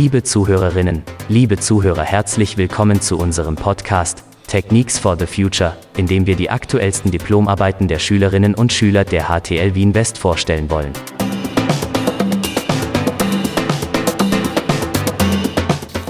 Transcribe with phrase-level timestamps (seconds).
[0.00, 6.24] Liebe Zuhörerinnen, liebe Zuhörer, herzlich willkommen zu unserem Podcast Techniques for the Future, in dem
[6.24, 10.92] wir die aktuellsten Diplomarbeiten der Schülerinnen und Schüler der HTL Wien West vorstellen wollen.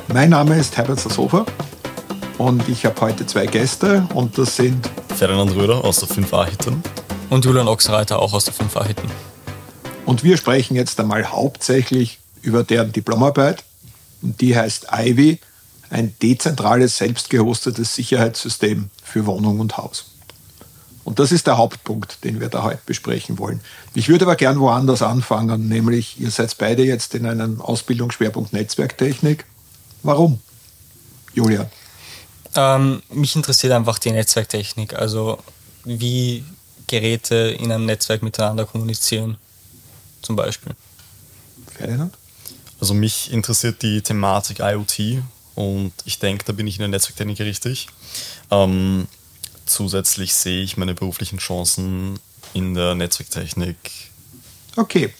[0.08, 1.46] Mein Name ist Herbert Sassofer
[2.36, 4.86] und ich habe heute zwei Gäste und das sind
[5.16, 6.82] Ferdinand Röder aus der 5a Hitten
[7.30, 9.10] und Julian Ochsreiter auch aus der 5a Hitten.
[10.04, 13.64] Und wir sprechen jetzt einmal hauptsächlich über deren Diplomarbeit.
[14.22, 15.38] Und die heißt Ivy,
[15.90, 20.06] ein dezentrales, selbstgehostetes Sicherheitssystem für Wohnung und Haus.
[21.04, 23.62] Und das ist der Hauptpunkt, den wir da heute besprechen wollen.
[23.94, 29.46] Ich würde aber gern woanders anfangen, nämlich ihr seid beide jetzt in einem Ausbildungsschwerpunkt Netzwerktechnik.
[30.02, 30.40] Warum?
[31.32, 31.70] Julia?
[32.54, 35.38] Ähm, mich interessiert einfach die Netzwerktechnik, also
[35.84, 36.44] wie
[36.88, 39.38] Geräte in einem Netzwerk miteinander kommunizieren
[40.20, 40.72] zum Beispiel.
[41.74, 42.14] Ferdinand?
[42.80, 45.22] Also mich interessiert die Thematik IoT
[45.54, 47.88] und ich denke, da bin ich in der Netzwerktechnik richtig.
[48.50, 49.08] Ähm,
[49.66, 52.18] zusätzlich sehe ich meine beruflichen Chancen
[52.54, 53.76] in der Netzwerktechnik.
[54.76, 55.12] Okay.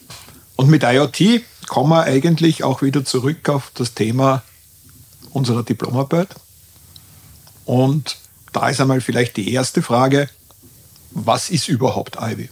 [0.56, 4.42] Und mit IoT kommen wir eigentlich auch wieder zurück auf das Thema
[5.30, 6.28] unserer Diplomarbeit.
[7.64, 8.16] Und
[8.52, 10.28] da ist einmal vielleicht die erste Frage,
[11.10, 12.48] was ist überhaupt Ivy?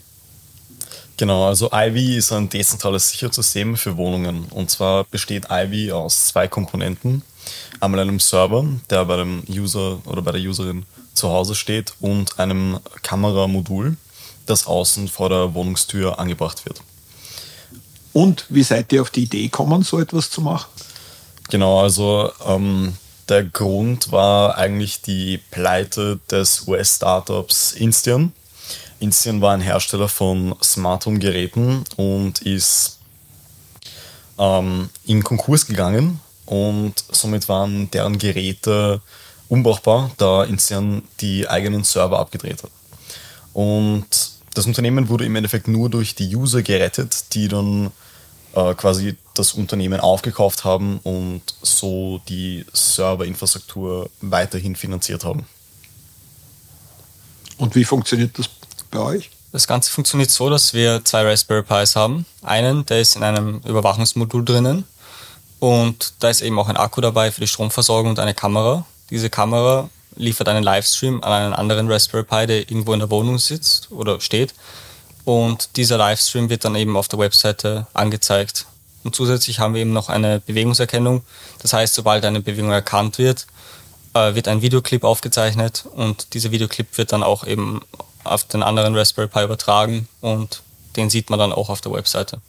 [1.16, 4.44] Genau, also Ivy ist ein dezentrales Sicherheitssystem für Wohnungen.
[4.50, 7.22] Und zwar besteht Ivy aus zwei Komponenten.
[7.80, 12.38] Einmal einem Server, der bei dem User oder bei der Userin zu Hause steht, und
[12.38, 13.96] einem Kameramodul,
[14.44, 16.82] das außen vor der Wohnungstür angebracht wird.
[18.12, 20.68] Und wie seid ihr auf die Idee gekommen, so etwas zu machen?
[21.48, 22.94] Genau, also ähm,
[23.28, 28.32] der Grund war eigentlich die Pleite des US-Startups Instian
[28.98, 32.98] Instian war ein Hersteller von Smart Home Geräten und ist
[34.38, 39.02] ähm, in Konkurs gegangen und somit waren deren Geräte
[39.48, 42.70] unbrauchbar, da Instian die eigenen Server abgedreht hat.
[43.52, 44.06] Und
[44.54, 47.90] das Unternehmen wurde im Endeffekt nur durch die User gerettet, die dann
[48.54, 55.46] äh, quasi das Unternehmen aufgekauft haben und so die Serverinfrastruktur weiterhin finanziert haben.
[57.58, 58.48] Und wie funktioniert das
[59.00, 59.30] euch?
[59.52, 62.26] Das Ganze funktioniert so, dass wir zwei Raspberry Pis haben.
[62.42, 64.84] Einen, der ist in einem Überwachungsmodul drinnen
[65.60, 68.84] und da ist eben auch ein Akku dabei für die Stromversorgung und eine Kamera.
[69.10, 73.38] Diese Kamera liefert einen Livestream an einen anderen Raspberry Pi, der irgendwo in der Wohnung
[73.38, 74.54] sitzt oder steht.
[75.24, 78.66] Und dieser Livestream wird dann eben auf der Webseite angezeigt.
[79.04, 81.22] Und zusätzlich haben wir eben noch eine Bewegungserkennung.
[81.60, 83.46] Das heißt, sobald eine Bewegung erkannt wird,
[84.14, 87.82] äh, wird ein Videoclip aufgezeichnet und dieser Videoclip wird dann auch eben
[88.30, 90.62] auf den anderen Raspberry Pi übertragen und
[90.96, 92.40] den sieht man dann auch auf der Webseite.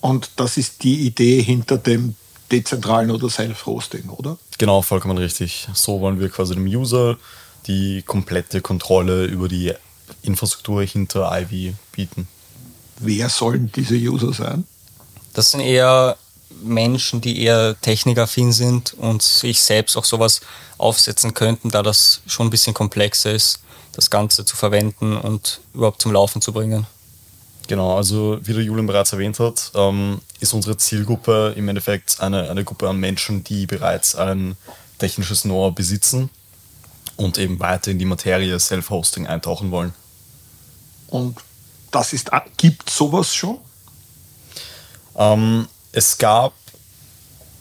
[0.00, 2.16] Und das ist die Idee hinter dem
[2.50, 4.36] dezentralen oder Self-Hosting, oder?
[4.58, 5.68] Genau, vollkommen richtig.
[5.74, 7.16] So wollen wir quasi dem User
[7.66, 9.72] die komplette Kontrolle über die
[10.22, 12.28] Infrastruktur hinter Ivy bieten.
[12.98, 14.64] Wer sollen diese User sein?
[15.32, 16.16] Das sind eher
[16.62, 20.40] Menschen, die eher technikaffin sind und sich selbst auch sowas
[20.78, 23.60] aufsetzen könnten, da das schon ein bisschen komplexer ist
[23.92, 26.86] das Ganze zu verwenden und überhaupt zum Laufen zu bringen.
[27.68, 32.50] Genau, also wie der Julian bereits erwähnt hat, ähm, ist unsere Zielgruppe im Endeffekt eine,
[32.50, 34.56] eine Gruppe an Menschen, die bereits ein
[34.98, 36.30] technisches Know-how besitzen
[37.16, 39.94] und eben weiter in die Materie Self-Hosting eintauchen wollen.
[41.08, 41.36] Und
[41.90, 43.58] das ist, gibt sowas schon?
[45.16, 46.54] Ähm, es gab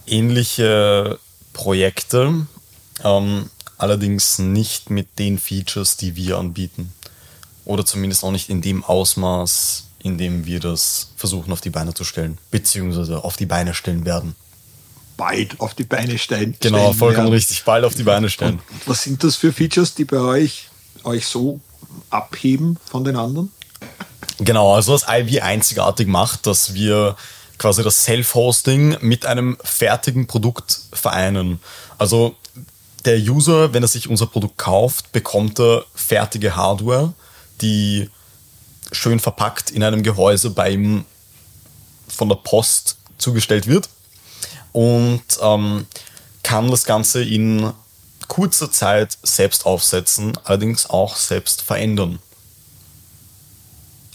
[0.07, 1.19] ähnliche
[1.53, 2.47] Projekte,
[3.03, 3.49] ähm,
[3.81, 6.93] allerdings nicht mit den Features, die wir anbieten.
[7.65, 11.93] Oder zumindest auch nicht in dem Ausmaß, in dem wir das versuchen auf die Beine
[11.93, 14.35] zu stellen, beziehungsweise auf die Beine stellen werden.
[15.17, 16.55] Bald auf die Beine stellen.
[16.59, 17.33] Genau, vollkommen werden.
[17.33, 18.59] richtig, bald auf die Beine stellen.
[18.71, 20.69] Und was sind das für Features, die bei euch
[21.03, 21.59] euch so
[22.09, 23.51] abheben von den anderen?
[24.39, 27.15] Genau, also was IB einzigartig macht, dass wir
[27.57, 31.59] quasi das Self-Hosting mit einem fertigen Produkt vereinen.
[31.99, 32.35] Also
[33.05, 37.13] der User, wenn er sich unser Produkt kauft, bekommt er fertige Hardware,
[37.61, 38.09] die
[38.91, 41.05] schön verpackt in einem Gehäuse bei ihm
[42.07, 43.89] von der Post zugestellt wird
[44.73, 45.85] und ähm,
[46.43, 47.71] kann das Ganze in
[48.27, 52.19] kurzer Zeit selbst aufsetzen, allerdings auch selbst verändern.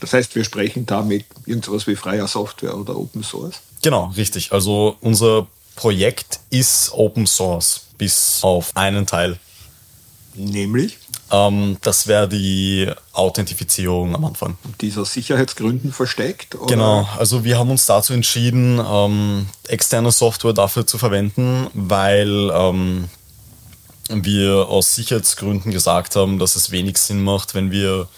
[0.00, 3.56] Das heißt, wir sprechen da mit irgendwas wie freier Software oder Open Source?
[3.82, 4.52] Genau, richtig.
[4.52, 9.38] Also unser Projekt ist Open Source bis auf einen Teil.
[10.34, 10.98] Nämlich?
[11.30, 14.56] Ähm, das wäre die Authentifizierung am Anfang.
[14.80, 16.54] Dieser Sicherheitsgründen versteckt?
[16.54, 16.66] Oder?
[16.66, 23.08] Genau, also wir haben uns dazu entschieden, ähm, externe Software dafür zu verwenden, weil ähm,
[24.08, 28.08] wir aus Sicherheitsgründen gesagt haben, dass es wenig Sinn macht, wenn wir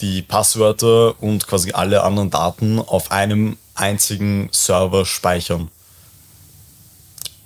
[0.00, 5.70] die Passwörter und quasi alle anderen Daten auf einem einzigen Server speichern.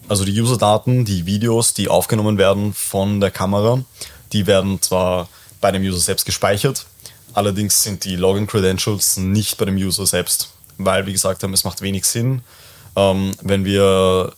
[0.09, 3.85] Also die User-Daten, die Videos, die aufgenommen werden von der Kamera,
[4.33, 5.29] die werden zwar
[5.61, 6.87] bei dem User selbst gespeichert,
[7.35, 11.83] allerdings sind die Login-Credentials nicht bei dem User selbst, weil, wie gesagt haben, es macht
[11.83, 12.41] wenig Sinn,
[12.97, 14.33] ähm, wenn wir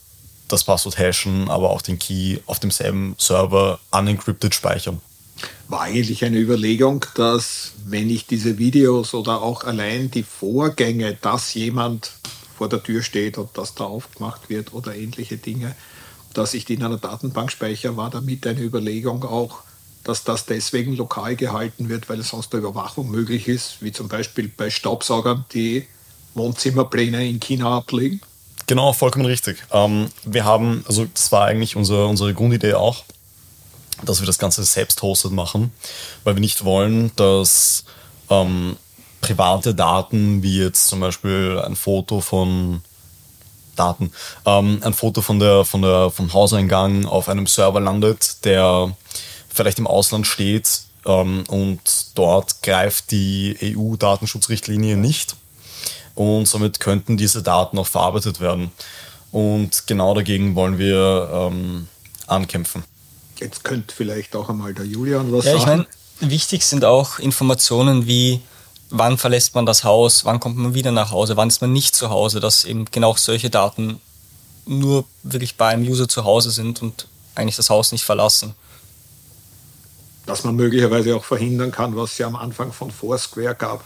[0.49, 5.01] das Passwort hashen, aber auch den Key auf demselben Server unencrypted speichern.
[5.69, 11.55] War eigentlich eine Überlegung, dass wenn ich diese Videos oder auch allein die Vorgänge, dass
[11.55, 12.11] jemand
[12.61, 15.75] vor der Tür steht und dass da aufgemacht wird oder ähnliche Dinge,
[16.35, 19.61] dass ich die in einer Datenbank speichere, war damit eine Überlegung auch,
[20.05, 24.53] dass das deswegen lokal gehalten wird, weil sonst eine Überwachung möglich ist, wie zum Beispiel
[24.55, 25.87] bei Staubsaugern, die
[26.35, 28.21] Wohnzimmerpläne in China ablegen?
[28.67, 29.65] Genau, vollkommen richtig.
[29.73, 33.05] Ähm, wir haben, also das war eigentlich unser, unsere Grundidee auch,
[34.05, 35.73] dass wir das Ganze selbst hosted machen,
[36.25, 37.85] weil wir nicht wollen, dass
[38.29, 38.77] ähm,
[39.21, 42.83] private Daten, wie jetzt zum Beispiel ein Foto von
[43.77, 44.13] Daten,
[44.47, 48.95] ähm, ein Foto von der, von der, vom Hauseingang auf einem Server landet, der
[49.49, 51.81] vielleicht im Ausland steht ähm, und
[52.15, 55.37] dort greift die EU-Datenschutzrichtlinie nicht
[56.15, 58.71] und somit könnten diese Daten auch verarbeitet werden.
[59.33, 61.89] Und genau dagegen wollen wir ähm,
[62.27, 62.85] ankämpfen.
[63.39, 65.61] Jetzt könnte vielleicht auch einmal der Julian was ja, sagen.
[65.61, 65.87] Ich meine,
[66.33, 68.41] wichtig sind auch Informationen wie,
[68.91, 71.95] wann verlässt man das Haus, wann kommt man wieder nach Hause, wann ist man nicht
[71.95, 74.01] zu Hause, dass eben genau solche Daten
[74.67, 78.55] nur wirklich bei einem User zu Hause sind und eigentlich das Haus nicht verlassen.
[80.27, 83.85] Dass man möglicherweise auch verhindern kann, was es ja am Anfang von Foursquare gab,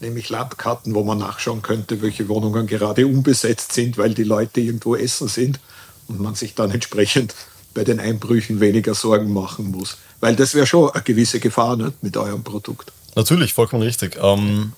[0.00, 4.96] nämlich Landkarten, wo man nachschauen könnte, welche Wohnungen gerade unbesetzt sind, weil die Leute irgendwo
[4.96, 5.60] essen sind
[6.08, 7.34] und man sich dann entsprechend
[7.74, 9.96] bei den Einbrüchen weniger Sorgen machen muss.
[10.20, 12.92] Weil das wäre schon eine gewisse Gefahr ne, mit eurem Produkt.
[13.14, 14.18] Natürlich, vollkommen richtig.
[14.20, 14.72] Ähm,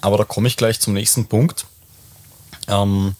[0.00, 1.66] aber da komme ich gleich zum nächsten Punkt.
[2.68, 3.16] Ähm,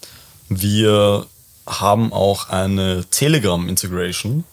[0.49, 1.25] wir
[1.65, 4.43] haben auch eine Telegram-Integration,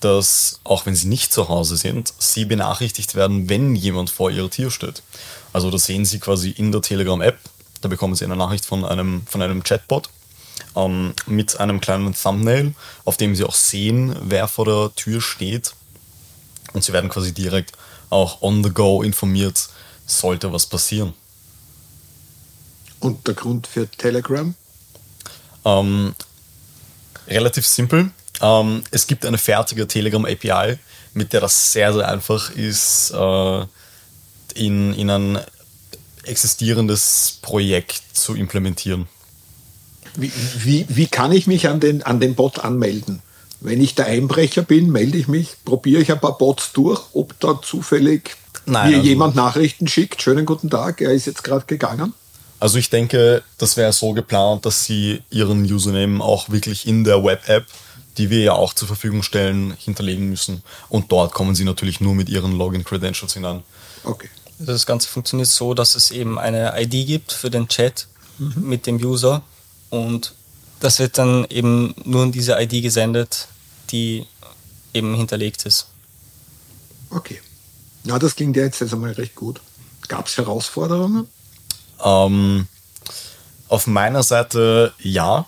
[0.00, 4.50] dass auch wenn sie nicht zu Hause sind, sie benachrichtigt werden, wenn jemand vor ihrer
[4.50, 5.02] Tür steht.
[5.52, 7.38] Also das sehen sie quasi in der Telegram-App.
[7.80, 10.10] Da bekommen sie eine Nachricht von einem, von einem Chatbot
[10.76, 12.74] ähm, mit einem kleinen Thumbnail,
[13.04, 15.74] auf dem sie auch sehen, wer vor der Tür steht.
[16.72, 17.72] Und sie werden quasi direkt
[18.10, 19.68] auch on the go informiert,
[20.06, 21.14] sollte was passieren.
[22.98, 24.54] Und der Grund für Telegram?
[25.64, 26.14] Ähm,
[27.26, 28.10] relativ simpel.
[28.42, 30.78] Ähm, es gibt eine fertige Telegram API,
[31.14, 33.64] mit der das sehr, sehr einfach ist, äh,
[34.54, 35.38] in, in ein
[36.24, 39.08] existierendes Projekt zu implementieren.
[40.16, 43.22] Wie, wie, wie kann ich mich an den, an den Bot anmelden?
[43.60, 47.38] Wenn ich der Einbrecher bin, melde ich mich, probiere ich ein paar Bots durch, ob
[47.40, 50.22] da zufällig Nein, mir also jemand Nachrichten schickt.
[50.22, 52.14] Schönen guten Tag, er ist jetzt gerade gegangen.
[52.58, 57.22] Also ich denke, das wäre so geplant, dass Sie Ihren Username auch wirklich in der
[57.22, 57.66] Web-App,
[58.18, 60.62] die wir ja auch zur Verfügung stellen, hinterlegen müssen.
[60.88, 63.62] Und dort kommen Sie natürlich nur mit Ihren Login-Credentials hinein.
[64.04, 64.28] Okay.
[64.58, 68.54] Also das Ganze funktioniert so, dass es eben eine ID gibt für den Chat mhm.
[68.56, 69.42] mit dem User
[69.88, 70.34] und
[70.80, 73.48] das wird dann eben nur in diese ID gesendet,
[73.90, 74.26] die
[74.92, 75.86] eben hinterlegt ist.
[77.10, 77.40] Okay.
[78.04, 79.60] Na, das klingt ja jetzt einmal recht gut.
[80.08, 81.28] Gab es Herausforderungen?
[82.02, 82.66] Ähm,
[83.68, 85.46] auf meiner Seite ja,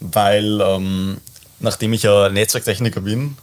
[0.00, 1.20] weil ähm,
[1.58, 3.36] nachdem ich ja Netzwerktechniker bin,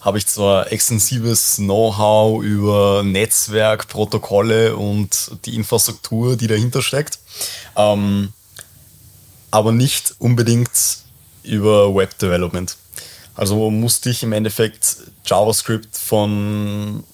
[0.00, 7.20] habe ich zwar extensives Know-how über Netzwerk, Protokolle und die Infrastruktur, die dahinter steckt.
[7.76, 8.32] Ähm,
[9.52, 10.70] aber nicht unbedingt
[11.44, 12.76] über Web Development.
[13.36, 17.04] Also musste ich im Endeffekt JavaScript von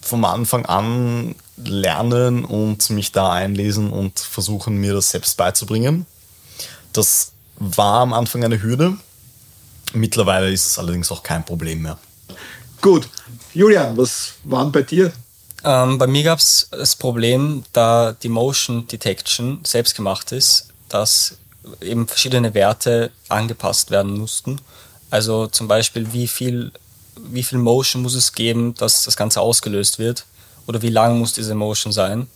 [0.00, 6.06] vom Anfang an lernen und mich da einlesen und versuchen, mir das selbst beizubringen.
[6.92, 8.96] Das war am Anfang eine Hürde.
[9.92, 11.98] Mittlerweile ist es allerdings auch kein Problem mehr.
[12.80, 13.08] Gut.
[13.54, 15.12] Julian, was waren bei dir?
[15.62, 21.36] Ähm, bei mir gab es das Problem, da die Motion Detection selbst gemacht ist, dass
[21.80, 24.60] eben verschiedene Werte angepasst werden mussten.
[25.10, 26.72] Also zum Beispiel, wie viel,
[27.16, 30.24] wie viel Motion muss es geben, dass das Ganze ausgelöst wird
[30.66, 32.28] oder wie lang muss diese Motion sein.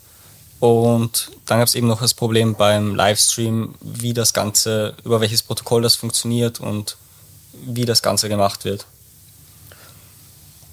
[0.59, 5.43] Und dann gab es eben noch das Problem beim Livestream, wie das Ganze, über welches
[5.43, 6.97] Protokoll das funktioniert und
[7.53, 8.87] wie das Ganze gemacht wird.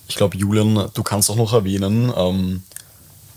[0.08, 2.64] ich glaube, Julian, du kannst auch noch erwähnen, ähm,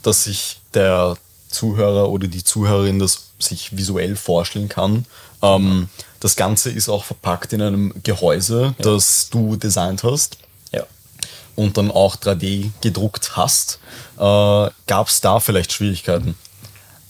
[0.03, 1.17] dass sich der
[1.49, 5.07] Zuhörer oder die Zuhörerin das sich visuell vorstellen kann.
[5.43, 5.89] Ähm,
[6.21, 8.85] das Ganze ist auch verpackt in einem Gehäuse, ja.
[8.85, 10.39] das du designt hast.
[10.73, 10.85] Ja.
[11.55, 13.79] Und dann auch 3D gedruckt hast.
[14.17, 16.35] Äh, gab es da vielleicht Schwierigkeiten?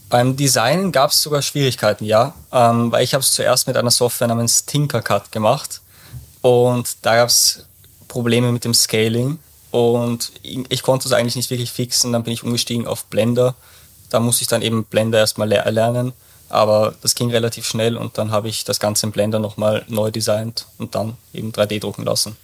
[0.09, 2.33] Beim Design gab es sogar Schwierigkeiten, ja.
[2.51, 5.81] Ähm, weil ich habe es zuerst mit einer Software namens Tinkercad gemacht.
[6.41, 7.65] Und da gab es
[8.07, 9.39] Probleme mit dem Scaling.
[9.71, 12.13] Und ich konnte es eigentlich nicht wirklich fixen.
[12.13, 13.55] Dann bin ich umgestiegen auf Blender.
[14.09, 16.13] Da musste ich dann eben Blender erstmal erlernen.
[16.49, 20.11] Aber das ging relativ schnell und dann habe ich das Ganze im Blender nochmal neu
[20.11, 22.37] designt und dann eben 3D drucken lassen.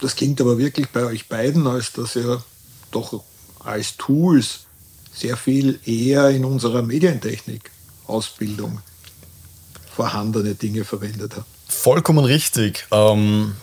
[0.00, 2.42] Das klingt aber wirklich bei euch beiden, als dass ihr
[2.90, 3.22] doch
[3.58, 4.60] als Tools
[5.12, 8.80] sehr viel eher in unserer Medientechnik-Ausbildung
[9.94, 11.46] vorhandene Dinge verwendet habt.
[11.68, 12.86] Vollkommen richtig.
[12.90, 13.56] Ähm,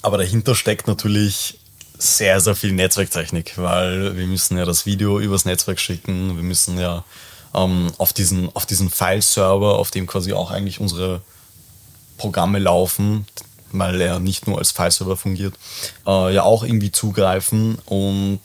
[0.00, 1.58] aber dahinter steckt natürlich
[1.98, 6.78] sehr, sehr viel Netzwerktechnik, weil wir müssen ja das Video übers Netzwerk schicken, wir müssen
[6.78, 7.04] ja
[7.54, 11.22] ähm, auf diesen, auf diesen File-Server, auf dem quasi auch eigentlich unsere
[12.16, 13.26] Programme laufen,
[13.72, 15.54] weil er nicht nur als File-Server fungiert,
[16.06, 18.40] äh, ja auch irgendwie zugreifen und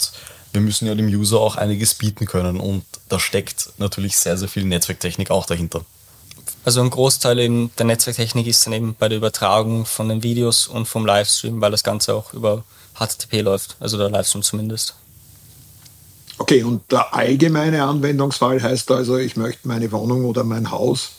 [0.52, 4.48] wir müssen ja dem User auch einiges bieten können und da steckt natürlich sehr, sehr
[4.48, 5.86] viel Netzwerktechnik auch dahinter.
[6.66, 10.68] Also ein Großteil eben der Netzwerktechnik ist dann eben bei der Übertragung von den Videos
[10.68, 12.64] und vom Livestream, weil das Ganze auch über
[12.96, 14.96] HTTP läuft, also der Livestream zumindest.
[16.38, 21.12] Okay, und der allgemeine Anwendungsfall heißt also, ich möchte meine Wohnung oder mein Haus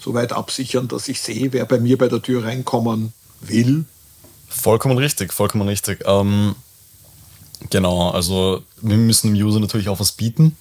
[0.00, 3.84] so weit absichern, dass ich sehe, wer bei mir bei der Tür reinkommen will.
[4.48, 6.02] Vollkommen richtig, vollkommen richtig.
[6.06, 6.54] Ähm,
[7.70, 10.56] genau, also wir müssen dem User natürlich auch was bieten.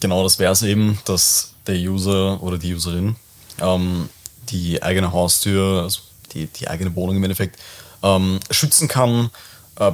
[0.00, 3.16] Genau das wäre es eben, dass der User oder die Userin
[3.60, 4.08] ähm,
[4.48, 6.00] die eigene Haustür, also
[6.32, 7.58] die, die eigene Wohnung im Endeffekt,
[8.02, 9.30] ähm, schützen kann,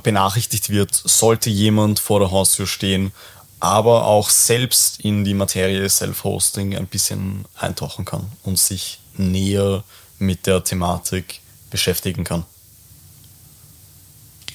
[0.02, 3.12] benachrichtigt wird, sollte jemand vor der Haustür stehen,
[3.60, 9.82] aber auch selbst in die Materie Self-Hosting ein bisschen eintauchen kann und sich näher
[10.18, 12.44] mit der Thematik beschäftigen kann.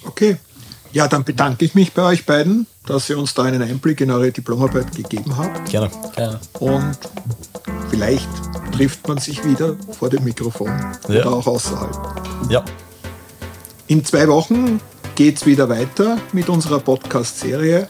[0.06, 0.38] Okay,
[0.94, 4.12] ja, dann bedanke ich mich bei euch beiden, dass ihr uns da einen Einblick in
[4.12, 5.70] eure Diplomarbeit gegeben habt.
[5.70, 5.89] Gerne.
[6.15, 6.39] Gerne.
[6.60, 6.98] Und
[7.89, 8.30] vielleicht
[8.74, 10.70] trifft man sich wieder vor dem Mikrofon
[11.08, 11.22] ja.
[11.22, 12.50] oder auch außerhalb.
[12.50, 12.63] Ja.
[13.88, 14.80] In zwei Wochen
[15.15, 17.88] geht es wieder weiter mit unserer Podcast-Serie.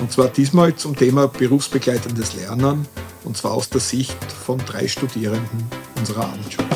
[0.00, 2.86] Und zwar diesmal zum Thema berufsbegleitendes Lernen.
[3.24, 5.66] Und zwar aus der Sicht von drei Studierenden
[5.98, 6.68] unserer Abendschule.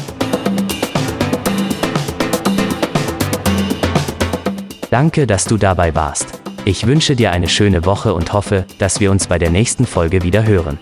[4.90, 6.26] Danke, dass du dabei warst.
[6.64, 10.22] Ich wünsche dir eine schöne Woche und hoffe, dass wir uns bei der nächsten Folge
[10.22, 10.78] wieder hören.